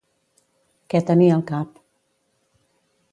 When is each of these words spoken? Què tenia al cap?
Què 0.93 1.01
tenia 1.11 1.35
al 1.37 1.45
cap? 1.53 1.77